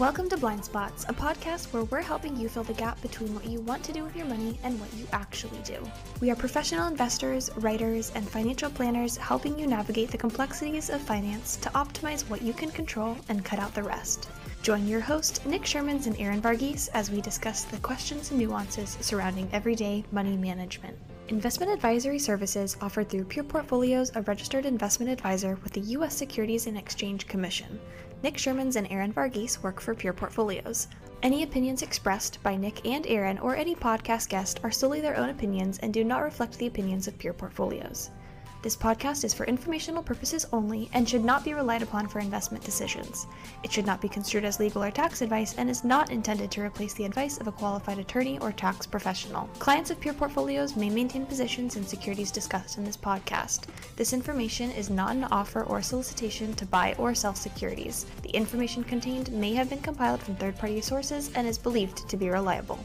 [0.00, 3.44] Welcome to Blind Spots, a podcast where we're helping you fill the gap between what
[3.44, 5.88] you want to do with your money and what you actually do.
[6.20, 11.54] We are professional investors, writers, and financial planners helping you navigate the complexities of finance
[11.58, 14.28] to optimize what you can control and cut out the rest.
[14.62, 18.98] Join your host, Nick Shermans and Aaron Varghese, as we discuss the questions and nuances
[19.00, 20.98] surrounding everyday money management.
[21.28, 26.14] Investment advisory services offered through Pure Portfolios, a registered investment advisor with the U.S.
[26.14, 27.80] Securities and Exchange Commission.
[28.24, 30.88] Nick Shermans and Aaron Varghese work for Pure Portfolios.
[31.22, 35.28] Any opinions expressed by Nick and Aaron or any podcast guest are solely their own
[35.28, 38.08] opinions and do not reflect the opinions of Pure Portfolios.
[38.64, 42.64] This podcast is for informational purposes only and should not be relied upon for investment
[42.64, 43.26] decisions.
[43.62, 46.62] It should not be construed as legal or tax advice and is not intended to
[46.62, 49.50] replace the advice of a qualified attorney or tax professional.
[49.58, 53.64] Clients of Pure Portfolios may maintain positions in securities discussed in this podcast.
[53.96, 58.06] This information is not an offer or solicitation to buy or sell securities.
[58.22, 62.16] The information contained may have been compiled from third party sources and is believed to
[62.16, 62.82] be reliable.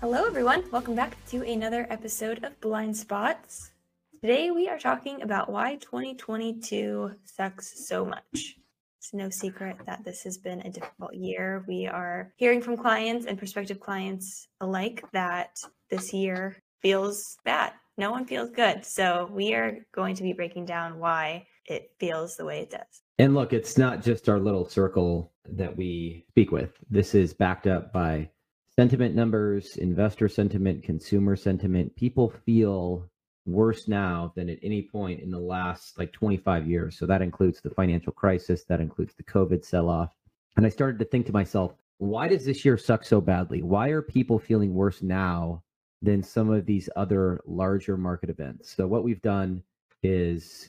[0.00, 0.62] Hello, everyone.
[0.70, 3.72] Welcome back to another episode of Blind Spots.
[4.20, 8.54] Today, we are talking about why 2022 sucks so much.
[8.98, 11.64] It's no secret that this has been a difficult year.
[11.66, 15.56] We are hearing from clients and prospective clients alike that
[15.90, 17.72] this year feels bad.
[17.96, 18.84] No one feels good.
[18.84, 23.02] So, we are going to be breaking down why it feels the way it does.
[23.18, 26.70] And look, it's not just our little circle that we speak with.
[26.88, 28.30] This is backed up by
[28.78, 33.10] sentiment numbers, investor sentiment, consumer sentiment, people feel
[33.44, 36.96] worse now than at any point in the last like 25 years.
[36.96, 40.14] So that includes the financial crisis, that includes the COVID sell off.
[40.56, 43.64] And I started to think to myself, why does this year suck so badly?
[43.64, 45.64] Why are people feeling worse now
[46.00, 48.76] than some of these other larger market events?
[48.76, 49.60] So what we've done
[50.04, 50.68] is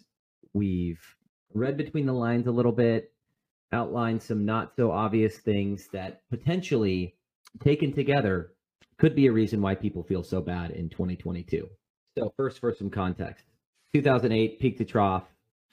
[0.53, 1.15] we've
[1.53, 3.13] read between the lines a little bit,
[3.71, 7.13] outlined some not so obvious things that potentially
[7.63, 8.53] taken together
[8.97, 11.67] could be a reason why people feel so bad in 2022.
[12.17, 13.45] So first, for some context,
[13.93, 15.23] 2008 peak to trough.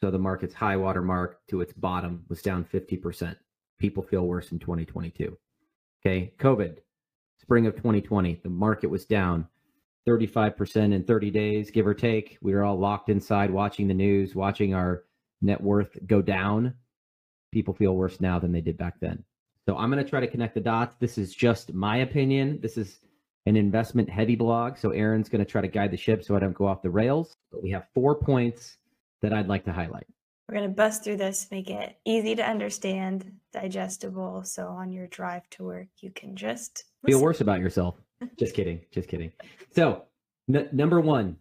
[0.00, 3.34] So the market's high water mark to its bottom was down 50%.
[3.78, 5.36] People feel worse in 2022.
[6.04, 6.78] Okay, COVID,
[7.40, 9.48] spring of 2020, the market was down
[10.06, 12.38] 35% in 30 days, give or take.
[12.40, 15.04] We were all locked inside watching the news, watching our
[15.42, 16.74] net worth go down.
[17.52, 19.24] People feel worse now than they did back then.
[19.66, 20.94] So I'm going to try to connect the dots.
[21.00, 22.60] This is just my opinion.
[22.62, 23.00] This is
[23.46, 24.76] an investment heavy blog.
[24.76, 26.90] So Aaron's going to try to guide the ship so I don't go off the
[26.90, 27.36] rails.
[27.50, 28.78] But we have four points
[29.22, 30.06] that I'd like to highlight.
[30.48, 34.44] We're going to bust through this, make it easy to understand, digestible.
[34.44, 37.18] So on your drive to work, you can just listen.
[37.18, 37.96] feel worse about yourself.
[38.38, 38.80] just kidding.
[38.92, 39.32] Just kidding.
[39.74, 40.04] So,
[40.48, 41.36] n- number one,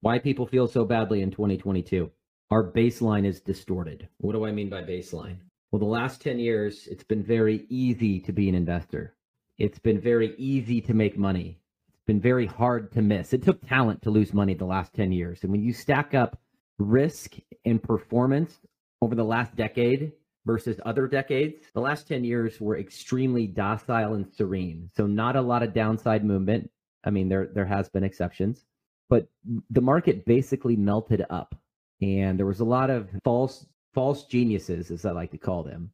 [0.00, 2.10] why people feel so badly in 2022.
[2.50, 4.08] Our baseline is distorted.
[4.18, 5.36] What do I mean by baseline?
[5.70, 9.16] Well, the last 10 years, it's been very easy to be an investor.
[9.58, 11.58] It's been very easy to make money.
[11.88, 13.32] It's been very hard to miss.
[13.32, 15.42] It took talent to lose money the last 10 years.
[15.42, 16.38] And when you stack up
[16.78, 17.34] risk
[17.64, 18.60] and performance
[19.02, 20.12] over the last decade
[20.44, 24.88] versus other decades, the last 10 years were extremely docile and serene.
[24.96, 26.70] So not a lot of downside movement.
[27.02, 28.64] I mean, there there has been exceptions,
[29.08, 29.28] but
[29.70, 31.54] the market basically melted up.
[32.02, 33.66] And there was a lot of false
[33.96, 35.90] false geniuses, as I like to call them.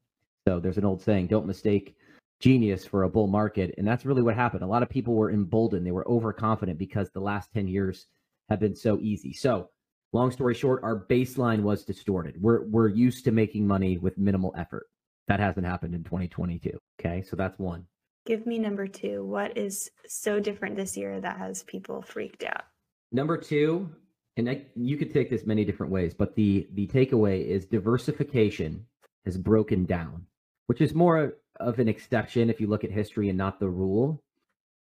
[0.48, 1.94] So there's an old saying, don't mistake
[2.40, 3.72] genius for a bull market.
[3.78, 4.64] And that's really what happened.
[4.64, 8.08] A lot of people were emboldened, they were overconfident because the last 10 years
[8.50, 9.32] have been so easy.
[9.32, 9.70] So,
[10.12, 12.42] long story short, our baseline was distorted.
[12.42, 14.88] We're, we're used to making money with minimal effort.
[15.28, 16.76] That hasn't happened in 2022.
[17.00, 17.22] Okay.
[17.22, 17.86] So that's one.
[18.26, 19.24] Give me number two.
[19.24, 22.64] What is so different this year that has people freaked out?
[23.12, 23.90] Number two,
[24.36, 28.86] and I, you could take this many different ways, but the the takeaway is diversification
[29.24, 30.26] has broken down,
[30.66, 34.22] which is more of an exception if you look at history and not the rule.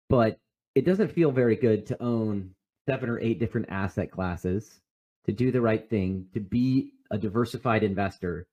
[0.09, 0.39] But
[0.75, 2.51] it doesn't feel very good to own
[2.87, 4.79] seven or eight different asset classes,
[5.25, 8.47] to do the right thing, to be a diversified investor,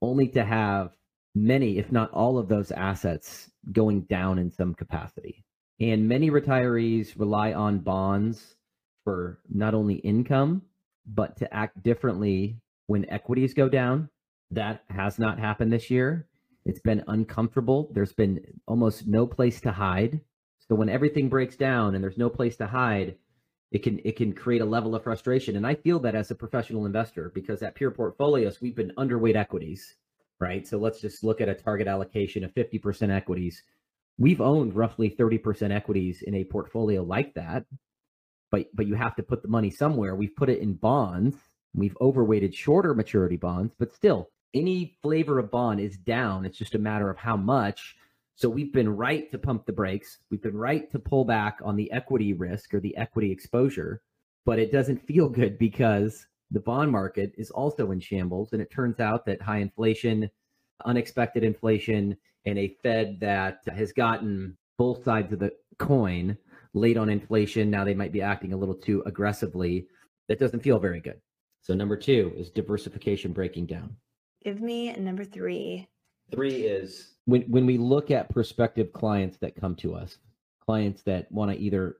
[0.00, 0.96] only to have
[1.34, 5.44] many, if not all of those assets going down in some capacity.
[5.80, 8.56] And many retirees rely on bonds
[9.04, 10.62] for not only income,
[11.06, 14.08] but to act differently when equities go down.
[14.50, 16.26] That has not happened this year.
[16.64, 17.90] It's been uncomfortable.
[17.92, 20.20] There's been almost no place to hide.
[20.68, 23.16] So when everything breaks down and there's no place to hide,
[23.72, 25.56] it can it can create a level of frustration.
[25.56, 29.34] And I feel that as a professional investor because at Pure Portfolios we've been underweight
[29.34, 29.96] equities,
[30.38, 30.66] right?
[30.66, 33.62] So let's just look at a target allocation of 50% equities.
[34.18, 37.64] We've owned roughly 30% equities in a portfolio like that
[38.52, 40.14] but but you have to put the money somewhere.
[40.14, 41.34] We've put it in bonds.
[41.74, 46.44] We've overweighted shorter maturity bonds, but still, any flavor of bond is down.
[46.44, 47.96] It's just a matter of how much.
[48.36, 50.18] So we've been right to pump the brakes.
[50.30, 54.02] We've been right to pull back on the equity risk or the equity exposure,
[54.44, 58.52] but it doesn't feel good because the bond market is also in shambles.
[58.52, 60.30] And it turns out that high inflation,
[60.84, 66.36] unexpected inflation, and a Fed that has gotten both sides of the coin
[66.74, 67.70] late on inflation.
[67.70, 69.86] Now they might be acting a little too aggressively.
[70.28, 71.20] That doesn't feel very good.
[71.62, 73.96] So, number two is diversification breaking down.
[74.44, 75.88] Give me number three.
[76.32, 80.18] Three is when, when we look at prospective clients that come to us,
[80.64, 81.96] clients that want to either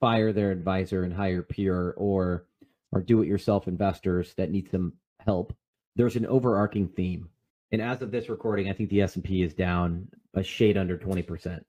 [0.00, 2.46] fire their advisor and hire Pure or
[2.92, 5.54] or do it yourself investors that need some help
[5.96, 7.28] there's an overarching theme
[7.72, 11.60] and as of this recording i think the s&p is down a shade under 20%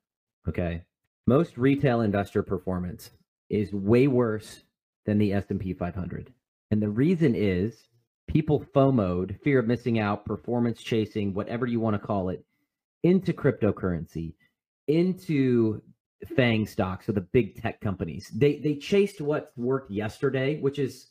[0.48, 0.82] okay
[1.26, 3.10] most retail investor performance
[3.50, 4.62] is way worse
[5.06, 6.32] than the s&p 500
[6.70, 7.88] and the reason is
[8.28, 12.44] people FOMOed, fear of missing out, performance chasing, whatever you want to call it,
[13.02, 14.34] into cryptocurrency,
[14.86, 15.82] into
[16.36, 18.30] FANG stocks, so the big tech companies.
[18.34, 21.08] They they chased what worked yesterday, which is,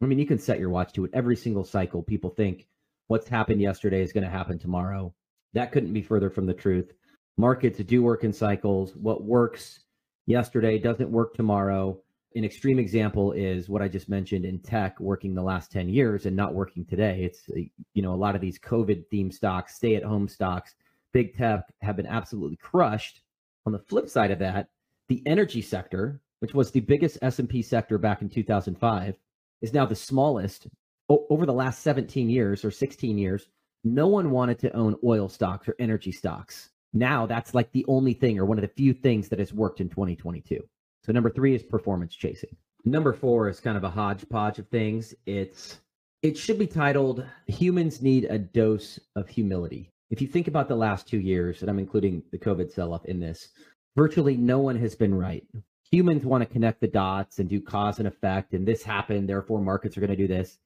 [0.00, 1.10] I mean, you can set your watch to it.
[1.12, 2.66] Every single cycle, people think
[3.08, 5.12] what's happened yesterday is going to happen tomorrow.
[5.52, 6.92] That couldn't be further from the truth.
[7.36, 8.94] Markets do work in cycles.
[8.96, 9.80] What works
[10.26, 12.00] yesterday doesn't work tomorrow
[12.36, 16.26] an extreme example is what I just mentioned in tech working the last 10 years
[16.26, 17.22] and not working today.
[17.22, 17.48] It's,
[17.94, 20.74] you know, a lot of these COVID themed stocks, stay at home stocks,
[21.12, 23.22] big tech have been absolutely crushed.
[23.66, 24.68] On the flip side of that,
[25.08, 29.14] the energy sector, which was the biggest S&P sector back in 2005,
[29.62, 30.66] is now the smallest
[31.08, 33.46] o- over the last 17 years or 16 years.
[33.84, 36.70] No one wanted to own oil stocks or energy stocks.
[36.94, 39.80] Now that's like the only thing or one of the few things that has worked
[39.80, 40.60] in 2022.
[41.04, 42.56] So number three is performance chasing.
[42.84, 45.12] Number four is kind of a hodgepodge of things.
[45.26, 45.78] It's
[46.22, 49.90] it should be titled Humans Need a Dose of Humility.
[50.10, 53.20] If you think about the last two years, and I'm including the COVID sell-off in
[53.20, 53.48] this,
[53.96, 55.44] virtually no one has been right.
[55.90, 59.60] Humans want to connect the dots and do cause and effect, and this happened, therefore
[59.60, 60.58] markets are going to do this.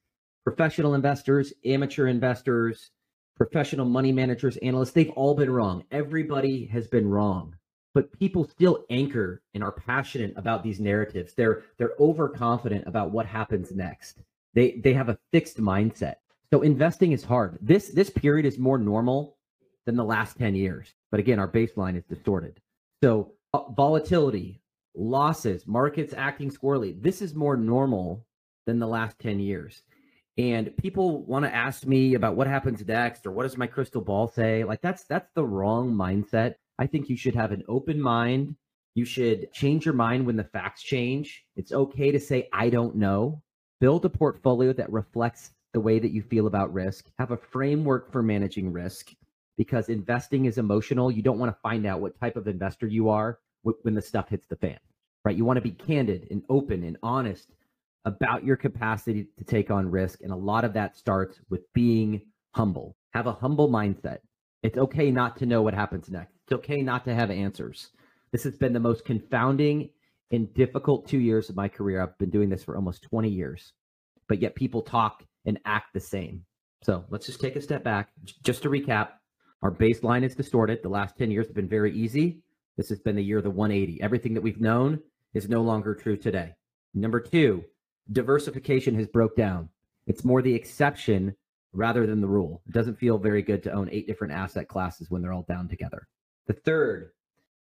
[0.45, 2.91] Professional investors, amateur investors,
[3.39, 5.85] professional money managers, analysts, they've all been wrong.
[5.91, 7.55] Everybody has been wrong
[7.99, 11.35] but people still anchor and are passionate about these narratives.
[11.35, 14.19] They're they're overconfident about what happens next.
[14.55, 16.15] They they have a fixed mindset.
[16.53, 17.59] So investing is hard.
[17.61, 19.37] This this period is more normal
[19.85, 20.95] than the last 10 years.
[21.11, 22.61] But again, our baseline is distorted.
[23.03, 24.61] So uh, volatility,
[24.95, 27.03] losses, markets acting squirrely.
[27.03, 28.27] This is more normal
[28.67, 29.83] than the last 10 years.
[30.39, 34.01] And people want to ask me about what happens next or what does my crystal
[34.01, 34.65] ball say?
[34.65, 38.55] Like that's that's the wrong mindset I think you should have an open mind.
[38.95, 41.45] You should change your mind when the facts change.
[41.57, 43.43] It's okay to say, I don't know.
[43.81, 47.11] Build a portfolio that reflects the way that you feel about risk.
[47.19, 49.13] Have a framework for managing risk
[49.57, 51.11] because investing is emotional.
[51.11, 54.29] You don't want to find out what type of investor you are when the stuff
[54.29, 54.79] hits the fan,
[55.25, 55.37] right?
[55.37, 57.51] You want to be candid and open and honest
[58.09, 60.21] about your capacity to take on risk.
[60.23, 62.23] And a lot of that starts with being
[62.55, 62.97] humble.
[63.15, 64.19] Have a humble mindset.
[64.63, 66.35] It's okay not to know what happens next.
[66.45, 67.91] It's okay not to have answers.
[68.33, 69.91] This has been the most confounding
[70.31, 72.03] and difficult two years of my career.
[72.03, 73.73] I've been doing this for almost 20 years,
[74.29, 76.45] but yet people talk and act the same.
[76.83, 78.11] So let's just take a step back.
[78.43, 79.11] Just to recap,
[79.63, 80.81] our baseline is distorted.
[80.83, 82.41] The last 10 years have been very easy.
[82.77, 84.01] This has been the year of the 180.
[84.03, 85.01] Everything that we've known
[85.35, 86.55] is no longer true today.
[86.95, 87.65] Number two,
[88.11, 89.69] diversification has broke down.
[90.07, 91.35] It's more the exception
[91.73, 92.63] rather than the rule.
[92.67, 95.69] It doesn't feel very good to own eight different asset classes when they're all down
[95.69, 96.09] together.
[96.47, 97.11] The third,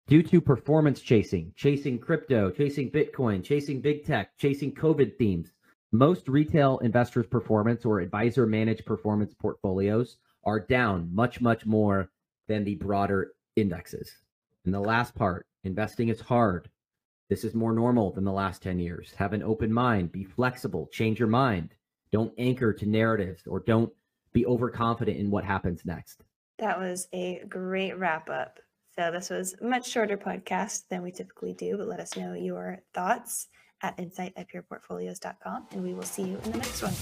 [0.07, 5.51] due to performance chasing, chasing crypto, chasing Bitcoin, chasing big tech, chasing COVID themes,
[5.91, 12.09] most retail investors' performance or advisor managed performance portfolios are down much, much more
[12.47, 14.09] than the broader indexes.
[14.65, 16.69] And the last part, investing is hard.
[17.29, 19.11] This is more normal than the last 10 years.
[19.17, 21.73] Have an open mind, be flexible, change your mind.
[22.11, 23.91] Don't anchor to narratives or don't
[24.31, 26.23] be overconfident in what happens next.
[26.59, 28.59] That was a great wrap up.
[28.95, 32.33] So this was a much shorter podcast than we typically do, but let us know
[32.33, 33.49] your thoughts
[33.83, 36.93] at insight at pureportfolios.com and we will see you in the next one.